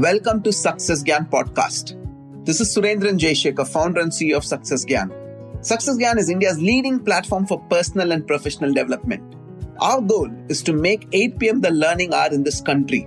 [0.00, 1.90] Welcome to Success Gyan podcast.
[2.46, 5.10] This is Surendran Jayasekar, founder and CEO of Success Gyan.
[5.62, 9.36] Success Gyan is India's leading platform for personal and professional development.
[9.78, 13.06] Our goal is to make 8 pm the learning hour in this country.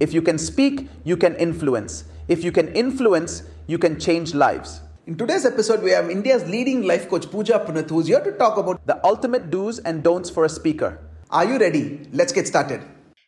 [0.00, 2.06] If you can speak, you can influence.
[2.26, 4.80] If you can influence, you can change lives.
[5.06, 8.58] In today's episode, we have India's leading life coach Puja Puneet, who's here to talk
[8.58, 10.98] about the ultimate do's and don'ts for a speaker.
[11.32, 12.08] Are you ready?
[12.12, 12.82] Let's get started.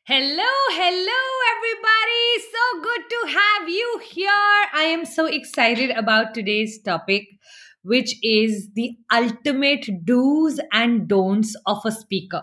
[0.07, 1.23] Hello, hello,
[1.55, 2.27] everybody.
[2.51, 4.67] So good to have you here.
[4.75, 7.29] I am so excited about today's topic,
[7.85, 12.43] which is the ultimate do's and don'ts of a speaker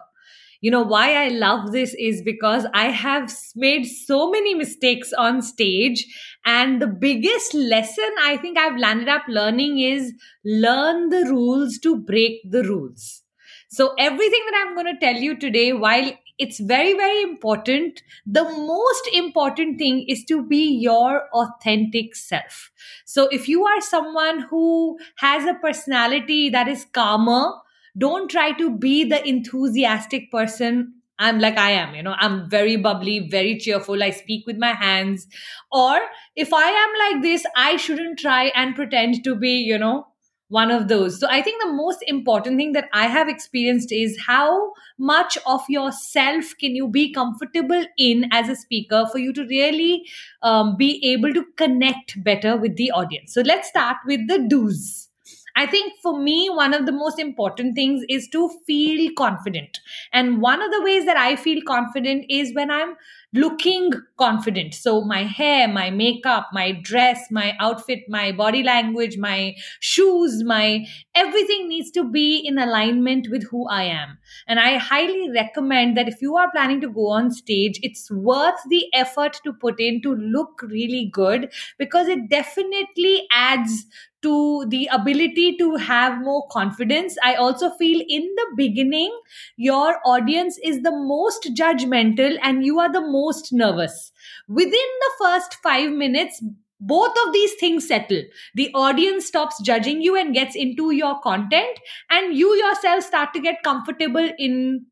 [0.61, 5.41] you know why i love this is because i have made so many mistakes on
[5.41, 6.05] stage
[6.45, 10.11] and the biggest lesson i think i've landed up learning is
[10.43, 13.23] learn the rules to break the rules
[13.69, 18.43] so everything that i'm going to tell you today while it's very very important the
[18.43, 22.71] most important thing is to be your authentic self
[23.05, 27.53] so if you are someone who has a personality that is calmer
[27.97, 32.77] don't try to be the enthusiastic person I'm like I am, you know, I'm very
[32.77, 34.01] bubbly, very cheerful.
[34.01, 35.27] I speak with my hands.
[35.69, 35.99] Or
[36.37, 40.07] if I am like this, I shouldn't try and pretend to be, you know,
[40.49, 41.19] one of those.
[41.19, 45.61] So I think the most important thing that I have experienced is how much of
[45.69, 50.05] yourself can you be comfortable in as a speaker for you to really
[50.43, 53.33] um, be able to connect better with the audience.
[53.33, 55.09] So let's start with the do's.
[55.55, 59.79] I think for me, one of the most important things is to feel confident.
[60.13, 62.95] And one of the ways that I feel confident is when I'm
[63.33, 64.73] looking confident.
[64.73, 70.85] So, my hair, my makeup, my dress, my outfit, my body language, my shoes, my
[71.15, 74.17] everything needs to be in alignment with who I am.
[74.47, 78.59] And I highly recommend that if you are planning to go on stage, it's worth
[78.69, 83.85] the effort to put in to look really good because it definitely adds
[84.21, 87.15] to the ability to have more confidence.
[87.23, 89.17] I also feel in the beginning,
[89.55, 93.18] your audience is the most judgmental and you are the most
[93.51, 94.11] nervous.
[94.47, 96.43] Within the first five minutes,
[96.79, 98.23] both of these things settle.
[98.55, 103.41] The audience stops judging you and gets into your content, and you yourself start to
[103.41, 104.85] get comfortable in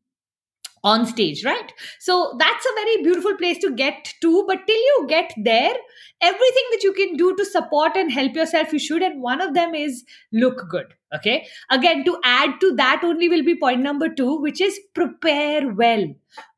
[0.84, 1.72] on stage, right?
[1.98, 4.44] So that's a very beautiful place to get to.
[4.46, 5.74] But till you get there,
[6.20, 9.02] everything that you can do to support and help yourself, you should.
[9.02, 10.94] And one of them is look good.
[11.14, 11.46] Okay.
[11.70, 16.06] Again, to add to that only will be point number two, which is prepare well.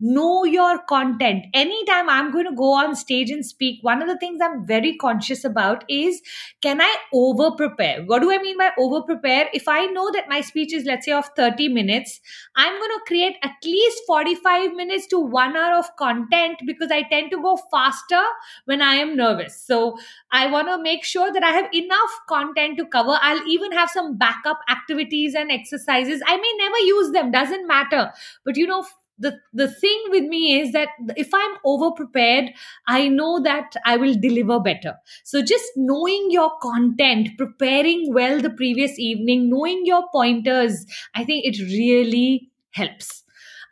[0.00, 1.46] Know your content.
[1.54, 4.96] Anytime I'm going to go on stage and speak, one of the things I'm very
[4.96, 6.20] conscious about is
[6.60, 8.02] can I over prepare?
[8.02, 9.48] What do I mean by over prepare?
[9.54, 12.20] If I know that my speech is, let's say, of 30 minutes,
[12.56, 17.02] I'm going to create at least 45 minutes to one hour of content because I
[17.02, 18.22] tend to go faster
[18.64, 19.60] when I am nervous.
[19.62, 19.96] So
[20.32, 23.18] I want to make sure that I have enough content to cover.
[23.20, 26.22] I'll even have some backup activities and exercises.
[26.26, 28.12] I may never use them, doesn't matter.
[28.44, 28.84] But you know,
[29.18, 32.46] the the thing with me is that if i'm over prepared
[32.88, 38.48] i know that i will deliver better so just knowing your content preparing well the
[38.50, 43.22] previous evening knowing your pointers i think it really helps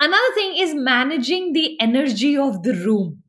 [0.00, 3.22] another thing is managing the energy of the room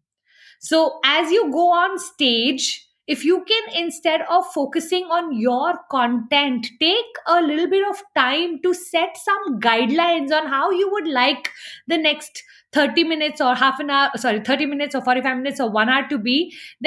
[0.60, 6.68] so as you go on stage if you can instead of focusing on your content
[6.80, 11.50] take a little bit of time to set some guidelines on how you would like
[11.88, 15.70] the next 30 minutes or half an hour sorry 30 minutes or 45 minutes or
[15.72, 16.36] 1 hour to be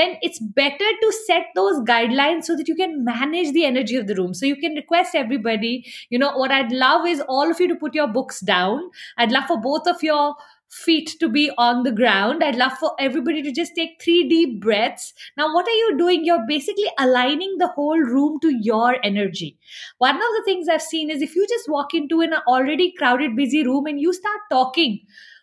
[0.00, 4.06] then it's better to set those guidelines so that you can manage the energy of
[4.06, 4.32] the room.
[4.34, 7.75] So you can request everybody you know what i'd love is all of you to
[7.75, 8.91] put your books down.
[9.19, 10.34] I'd love for both of your
[10.72, 12.43] feet to be on the ground.
[12.43, 15.12] I'd love for everybody to just take three deep breaths.
[15.37, 16.25] Now, what are you doing?
[16.25, 19.59] You're basically aligning the whole room to your energy.
[19.99, 23.37] One of the things I've seen is if you just walk into an already crowded,
[23.37, 25.00] busy room and you start talking,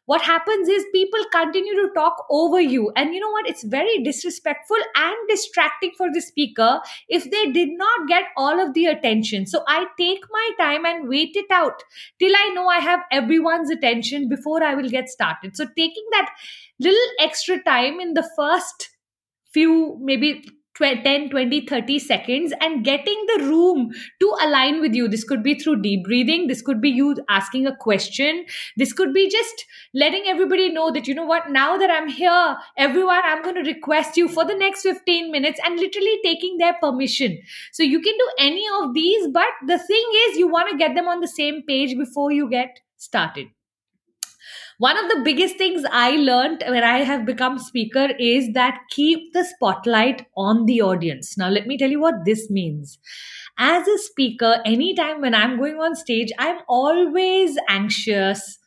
[0.09, 2.91] what happens is people continue to talk over you.
[2.95, 3.47] And you know what?
[3.47, 8.73] It's very disrespectful and distracting for the speaker if they did not get all of
[8.73, 9.45] the attention.
[9.45, 11.83] So I take my time and wait it out
[12.17, 15.55] till I know I have everyone's attention before I will get started.
[15.55, 16.33] So taking that
[16.79, 18.89] little extra time in the first
[19.53, 20.43] few maybe
[20.79, 25.07] 10 20 30 seconds and getting the room to align with you.
[25.07, 26.47] This could be through deep breathing.
[26.47, 28.45] This could be you asking a question.
[28.77, 32.57] This could be just letting everybody know that you know what now that i'm here
[32.77, 36.73] everyone i'm going to request you for the next 15 minutes and literally taking their
[36.81, 37.39] permission.
[37.71, 40.95] So you can do any of these but the thing is you want to get
[40.95, 43.47] them on the same page before you get started
[44.85, 49.33] one of the biggest things i learned when i have become speaker is that keep
[49.33, 51.37] the spotlight on the audience.
[51.37, 52.97] Now let me tell you what this means.
[53.57, 58.57] As a speaker anytime when i'm going on stage i'm always anxious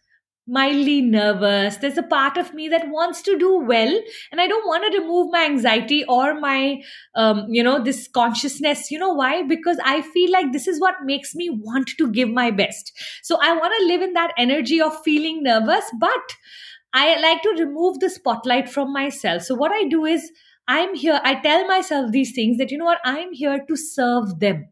[0.47, 1.77] mildly nervous.
[1.77, 4.01] There's a part of me that wants to do well,
[4.31, 6.83] and I don't want to remove my anxiety or my,
[7.15, 8.91] um, you know, this consciousness.
[8.91, 9.43] You know why?
[9.43, 12.93] Because I feel like this is what makes me want to give my best.
[13.23, 16.37] So I want to live in that energy of feeling nervous, but
[16.93, 19.43] I like to remove the spotlight from myself.
[19.43, 20.31] So what I do is
[20.69, 24.39] I'm here, I tell myself these things that, you know what, I'm here to serve
[24.41, 24.69] them.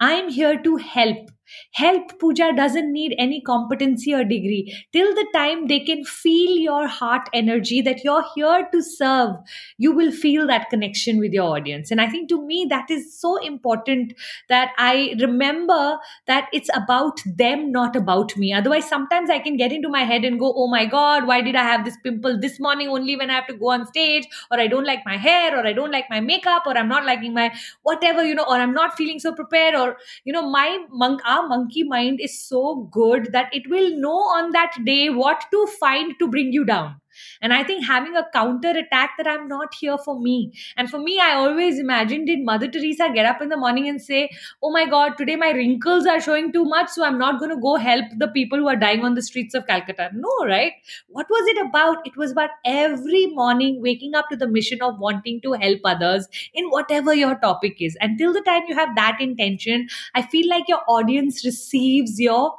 [0.00, 1.30] I'm here to help.
[1.72, 4.74] Help puja doesn't need any competency or degree.
[4.92, 9.36] Till the time they can feel your heart energy that you're here to serve,
[9.78, 11.90] you will feel that connection with your audience.
[11.90, 14.14] And I think to me, that is so important
[14.48, 18.52] that I remember that it's about them, not about me.
[18.52, 21.56] Otherwise, sometimes I can get into my head and go, oh my God, why did
[21.56, 24.26] I have this pimple this morning only when I have to go on stage?
[24.50, 27.04] Or I don't like my hair, or I don't like my makeup, or I'm not
[27.04, 27.52] liking my
[27.82, 31.48] whatever, you know, or I'm not feeling so prepared, or, you know, my monk, our
[31.48, 32.62] monkey mind is so
[32.98, 36.94] good that it will know on that day what to find to bring you down
[37.40, 40.52] and I think having a counter attack that I'm not here for me.
[40.76, 44.00] And for me, I always imagined did Mother Teresa get up in the morning and
[44.00, 44.30] say,
[44.62, 47.60] Oh my God, today my wrinkles are showing too much, so I'm not going to
[47.60, 50.10] go help the people who are dying on the streets of Calcutta.
[50.14, 50.72] No, right?
[51.08, 52.06] What was it about?
[52.06, 56.28] It was about every morning waking up to the mission of wanting to help others
[56.54, 57.96] in whatever your topic is.
[58.00, 62.54] Until the time you have that intention, I feel like your audience receives your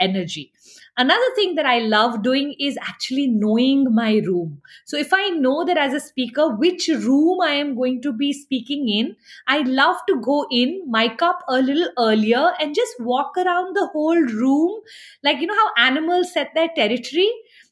[0.00, 0.52] energy.
[0.96, 4.60] Another thing that I love doing is actually knowing my room.
[4.84, 8.32] So if I know that as a speaker, which room I am going to be
[8.32, 9.16] speaking in,
[9.46, 13.86] I love to go in, mic up a little earlier and just walk around the
[13.92, 14.80] whole room.
[15.22, 17.30] Like, you know how animals set their territory?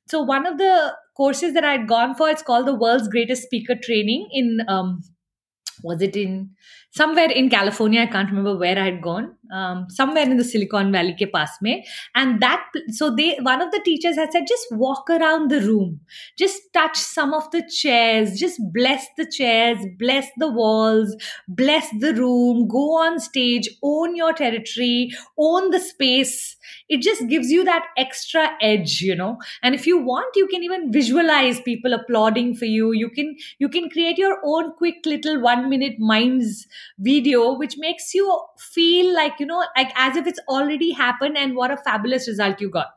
[0.08, 3.74] So one of the courses that I'd gone for, it's called the world's greatest speaker
[3.74, 5.02] training in, um,
[5.84, 6.50] was it in
[6.92, 8.02] somewhere in California.
[8.02, 9.37] I can't remember where I had gone.
[9.52, 11.82] Um, somewhere in the Silicon Valley ke paas mein.
[12.14, 16.00] And that, so they, one of the teachers had said, just walk around the room,
[16.36, 21.16] just touch some of the chairs, just bless the chairs, bless the walls,
[21.48, 26.56] bless the room, go on stage, own your territory, own the space.
[26.88, 29.38] It just gives you that extra edge, you know.
[29.62, 32.92] And if you want, you can even visualize people applauding for you.
[32.92, 36.66] You can, you can create your own quick little one minute minds
[36.98, 41.54] video which makes you feel like you know like as if it's already happened and
[41.56, 42.88] what a fabulous result you got.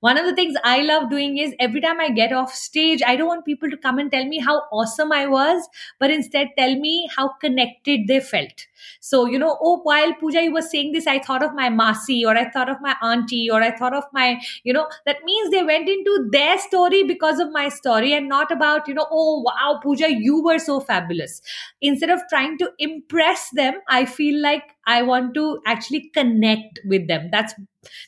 [0.00, 3.16] One of the things i love doing is every time i get off stage i
[3.16, 6.76] don't want people to come and tell me how awesome i was but instead tell
[6.84, 8.66] me how connected they felt
[9.00, 12.22] so you know oh while puja you were saying this i thought of my masi
[12.24, 15.50] or i thought of my auntie or i thought of my you know that means
[15.50, 19.42] they went into their story because of my story and not about you know oh
[19.46, 21.40] wow puja you were so fabulous.
[21.80, 27.08] Instead of trying to impress them i feel like i want to actually connect with
[27.08, 27.28] them.
[27.32, 27.54] That's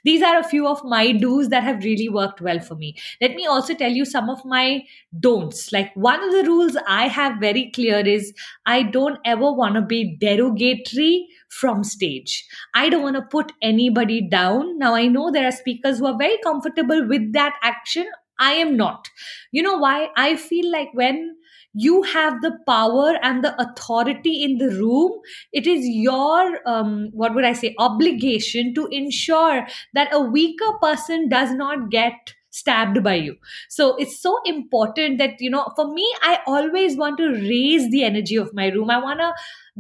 [0.04, 2.96] these are a few of my do's that have really worked well for me.
[3.20, 4.82] Let me also tell you some of my
[5.18, 5.72] don'ts.
[5.72, 8.32] Like one of the rules i have very clear is
[8.66, 12.44] i don't ever want to be derogatory from stage.
[12.74, 14.78] I don't want to put anybody down.
[14.78, 18.06] Now i know there are speakers who are very comfortable with that action.
[18.38, 19.08] I am not.
[19.50, 20.08] You know why?
[20.16, 21.36] I feel like when
[21.74, 25.12] you have the power and the authority in the room.
[25.52, 31.28] It is your um, what would i say obligation to ensure that a weaker person
[31.28, 33.36] does not get stabbed by you.
[33.68, 38.04] So it's so important that you know for me i always want to raise the
[38.04, 38.90] energy of my room.
[38.90, 39.32] I want to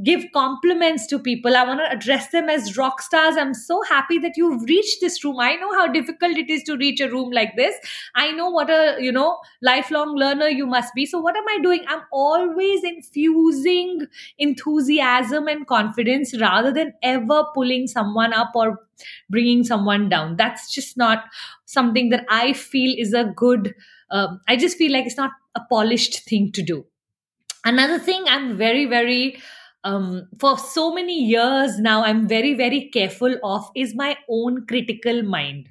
[0.04, 1.56] give compliments to people.
[1.56, 3.36] I want to address them as rock stars.
[3.36, 5.40] I'm so happy that you've reached this room.
[5.40, 7.74] I know how difficult it is to reach a room like this.
[8.14, 11.04] I know what a, you know, lifelong learner you must be.
[11.06, 11.84] So what am I doing?
[11.88, 14.06] I'm always infusing
[14.38, 18.78] enthusiasm and confidence rather than ever pulling someone up or
[19.30, 20.36] bringing someone down.
[20.36, 21.24] That's just not
[21.64, 23.74] something that I feel is a good,
[24.10, 26.84] um, I just feel like it's not a polished thing to do.
[27.64, 29.38] Another thing I'm very, very
[29.84, 35.22] um, for so many years now, I'm very, very careful of is my own critical
[35.22, 35.68] mind.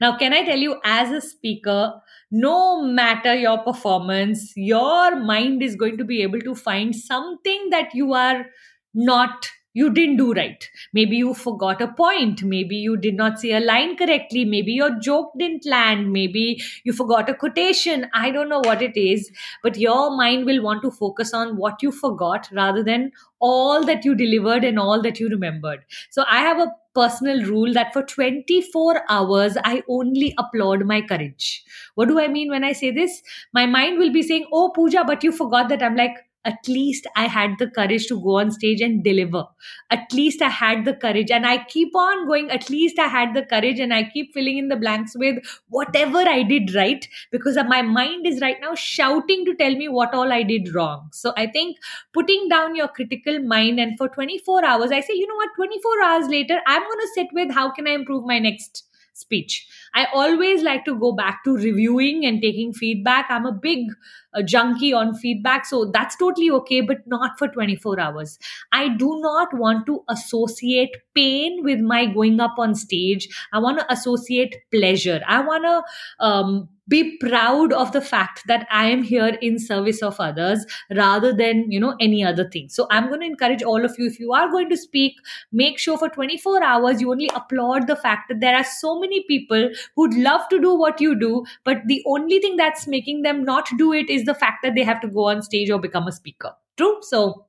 [0.00, 1.94] Now, can I tell you, as a speaker,
[2.30, 7.94] no matter your performance, your mind is going to be able to find something that
[7.94, 8.46] you are
[8.94, 10.66] not you didn't do right.
[10.94, 12.42] Maybe you forgot a point.
[12.42, 14.44] Maybe you did not say a line correctly.
[14.46, 16.12] Maybe your joke didn't land.
[16.12, 18.06] Maybe you forgot a quotation.
[18.14, 19.30] I don't know what it is,
[19.62, 24.04] but your mind will want to focus on what you forgot rather than all that
[24.04, 25.84] you delivered and all that you remembered.
[26.10, 31.64] So I have a personal rule that for 24 hours I only applaud my courage.
[31.96, 33.22] What do I mean when I say this?
[33.52, 35.82] My mind will be saying, Oh, Puja, but you forgot that.
[35.82, 36.16] I'm like,
[36.46, 39.44] at least I had the courage to go on stage and deliver.
[39.90, 41.30] At least I had the courage.
[41.30, 43.80] And I keep on going, at least I had the courage.
[43.80, 48.26] And I keep filling in the blanks with whatever I did right because my mind
[48.26, 51.08] is right now shouting to tell me what all I did wrong.
[51.12, 51.76] So I think
[52.12, 56.02] putting down your critical mind and for 24 hours, I say, you know what, 24
[56.02, 58.84] hours later, I'm going to sit with how can I improve my next
[59.16, 59.66] speech.
[59.94, 63.26] I always like to go back to reviewing and taking feedback.
[63.30, 63.88] I'm a big
[64.36, 68.38] uh, junkie on feedback, so that's totally okay, but not for 24 hours.
[68.72, 73.28] I do not want to associate pain with my going up on stage.
[73.52, 75.20] I want to associate pleasure.
[75.26, 80.02] I want to um, be proud of the fact that i am here in service
[80.02, 80.64] of others
[80.94, 84.06] rather than you know any other thing so i'm going to encourage all of you
[84.06, 85.14] if you are going to speak
[85.52, 89.24] make sure for 24 hours you only applaud the fact that there are so many
[89.26, 93.44] people who'd love to do what you do but the only thing that's making them
[93.44, 96.06] not do it is the fact that they have to go on stage or become
[96.06, 97.46] a speaker true so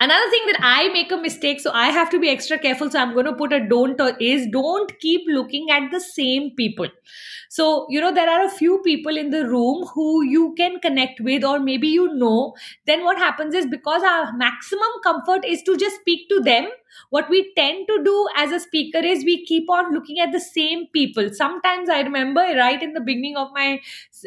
[0.00, 2.90] Another thing that I make a mistake, so I have to be extra careful.
[2.90, 6.52] So I'm going to put a don't or is don't keep looking at the same
[6.56, 6.88] people.
[7.50, 11.20] So, you know, there are a few people in the room who you can connect
[11.20, 12.54] with, or maybe you know.
[12.86, 16.68] Then what happens is because our maximum comfort is to just speak to them,
[17.10, 20.40] what we tend to do as a speaker is we keep on looking at the
[20.40, 21.28] same people.
[21.32, 23.80] Sometimes I remember right in the beginning of my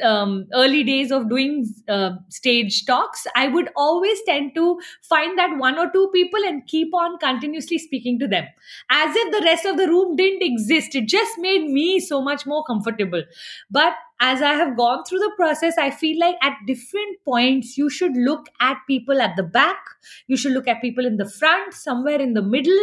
[0.04, 5.58] um, early days of doing uh, stage talks, I would always tend to find that
[5.58, 8.46] one or two people and keep on continuously speaking to them
[8.90, 10.96] as if the rest of the room didn't exist.
[10.96, 13.24] It just made me so much more comfortable.
[13.70, 17.90] But as I have gone through the process, I feel like at different points, you
[17.90, 19.80] should look at people at the back,
[20.28, 22.78] you should look at people in the front, somewhere in the middle.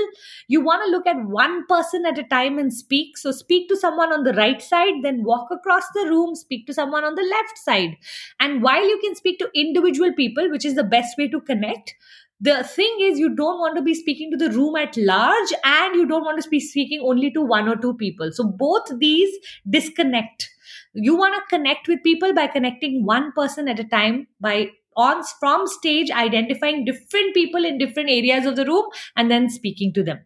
[0.49, 3.17] You want to look at one person at a time and speak.
[3.17, 6.75] So, speak to someone on the right side, then walk across the room, speak to
[6.75, 7.97] someone on the left side.
[8.41, 11.95] And while you can speak to individual people, which is the best way to connect,
[12.41, 15.95] the thing is you don't want to be speaking to the room at large and
[15.97, 19.29] you don't want to be speaking only to one or two people so both these
[19.69, 20.49] disconnect
[20.99, 25.23] you want to connect with people by connecting one person at a time by on
[25.41, 28.85] from stage identifying different people in different areas of the room
[29.17, 30.19] and then speaking to them.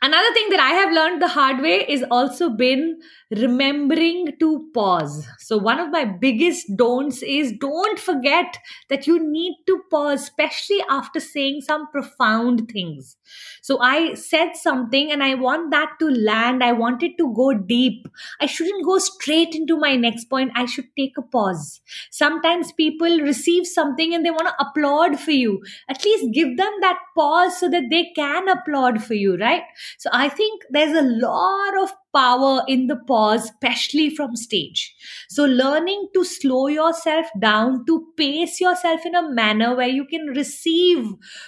[0.00, 5.26] Another thing that i have learned the hard way is also been remembering to pause.
[5.38, 8.56] So, one of my biggest don'ts is don't forget
[8.88, 13.16] that you need to pause, especially after saying some profound things.
[13.62, 16.64] So, I said something and I want that to land.
[16.64, 18.08] I want it to go deep.
[18.40, 20.52] I shouldn't go straight into my next point.
[20.54, 21.80] I should take a pause.
[22.10, 25.62] Sometimes people receive something and they want to applaud for you.
[25.88, 29.62] At least give them that pause so that they can applaud for you, right?
[29.98, 34.94] So, I think there's a lot of power in the pause, especially from stage.
[35.28, 40.26] So, learning to slow yourself down, to pace yourself in a manner where you can
[40.26, 41.06] receive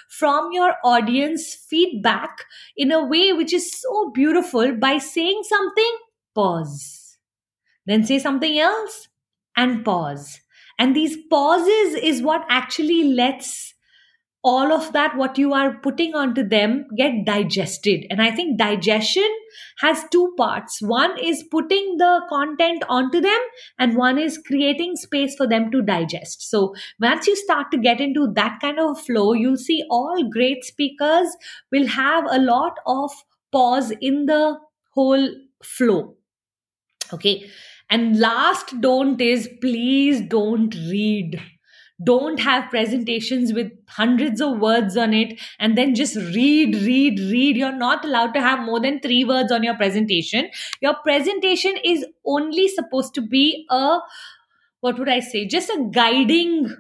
[0.09, 2.45] from your audience feedback
[2.77, 5.99] in a way which is so beautiful by saying something,
[6.35, 7.19] pause.
[7.87, 9.09] Then say something else
[9.57, 10.41] and pause.
[10.79, 13.75] And these pauses is what actually lets
[14.43, 18.07] all of that what you are putting onto them get digested.
[18.11, 19.29] And i think digestion
[19.79, 20.81] has two parts.
[20.81, 23.41] One is putting the content onto them
[23.79, 26.49] and one is creating space for them to digest.
[26.49, 30.65] So once you start to get into that kind of flow you'll see all great
[30.65, 31.37] speakers
[31.71, 33.11] will have a lot of
[33.53, 34.59] pause in the
[34.95, 35.29] whole
[35.63, 36.17] flow.
[37.13, 37.51] Okay?
[37.91, 41.41] And last don't is please don't read
[42.03, 47.57] don't have presentations with hundreds of words on it and then just read read read.
[47.57, 50.51] You're not allowed to have more than 3 words on your presentation.
[50.81, 53.99] Your presentation is only supposed to be a
[54.81, 55.47] what would i say?
[55.47, 56.75] Just a guiding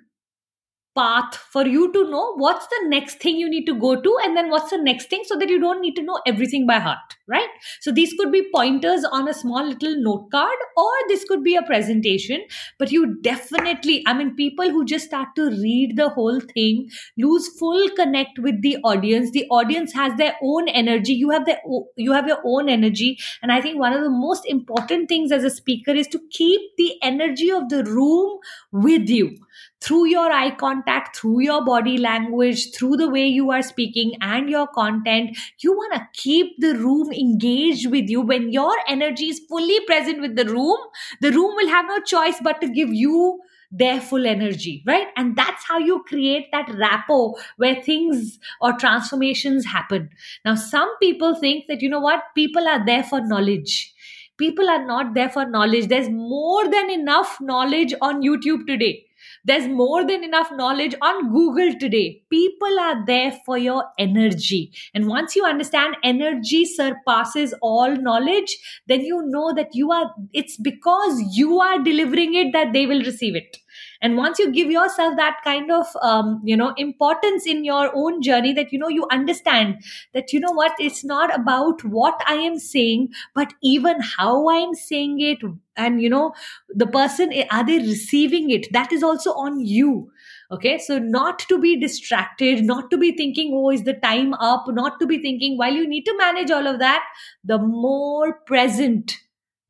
[0.96, 4.36] path for you to know what's the next thing you need to go to and
[4.36, 7.16] then what's the next thing so that you don't need to know everything by heart
[7.28, 7.48] right?
[7.80, 11.54] So these could be pointers on a small little note card or this could be
[11.54, 12.42] a presentation
[12.78, 17.48] but you definitely i mean people who just start to read the whole thing lose
[17.58, 19.30] full connect with the audience.
[19.30, 21.12] The audience has their own energy.
[21.12, 21.60] You have their
[21.96, 23.18] you have your own energy.
[23.42, 26.60] And i think one of the most important things as a speaker is to keep
[26.76, 28.38] the energy of the room
[28.72, 29.36] with you
[29.80, 34.50] through your eye contact, through your body language, through the way you are speaking and
[34.50, 38.20] your content, you want to keep the room engaged with you.
[38.20, 40.76] When your energy is fully present with the room,
[41.20, 43.40] the room will have no choice but to give you
[43.72, 45.06] their full energy, right?
[45.16, 50.10] And that's how you create that rapport where things or transformations happen.
[50.44, 53.94] Now, some people think that, you know what, people are there for knowledge.
[54.38, 55.88] People are not there for knowledge.
[55.88, 59.06] There's more than enough knowledge on YouTube today
[59.44, 62.22] there's more than enough knowledge on Google today.
[62.30, 64.72] People are there for your energy.
[64.94, 68.56] And once you understand energy surpasses all knowledge,
[68.86, 73.00] then you know that you are, it's because you are delivering it that they will
[73.02, 73.56] receive it
[74.02, 78.22] and once you give yourself that kind of um, you know importance in your own
[78.22, 79.82] journey that you know you understand
[80.14, 84.56] that you know what it's not about what i am saying but even how i
[84.56, 85.38] am saying it
[85.76, 86.32] and you know
[86.68, 88.72] the person are they receiving it?
[88.72, 90.10] That is also on you.
[90.50, 90.78] Okay?
[90.78, 94.64] So not to be distracted not to be thinking oh is the time up?
[94.68, 97.04] Not to be thinking while you need to manage all of that
[97.44, 99.16] the more present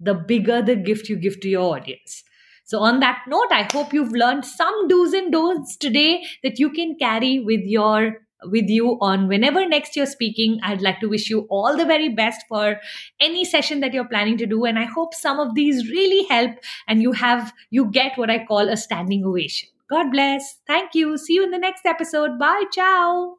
[0.01, 2.25] the bigger the gift you give to your audience
[2.71, 6.71] so, on that note, I hope you've learned some do's and don'ts today that you
[6.71, 9.27] can carry with your with you on.
[9.27, 12.77] Whenever next you're speaking i'd like to wish you all the very best for
[13.21, 14.65] any session that you're planning to do.
[14.67, 16.53] And i hope some of these really help
[16.87, 19.69] and you have you get what i call a standing ovation.
[19.91, 20.61] God bless.
[20.69, 21.19] Thank you.
[21.19, 22.39] See you in the next episode.
[22.39, 22.67] Bye.
[22.73, 23.39] Ciao.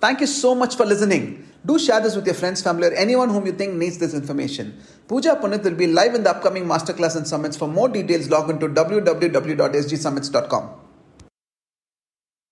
[0.00, 3.30] Thank you so much for listening do share this with your friends, family, or anyone
[3.30, 4.76] whom you think needs this information.
[5.06, 7.56] Puja Puneet will be live in the upcoming masterclass and summits.
[7.56, 10.81] For more details, log into www.sgsummits.com.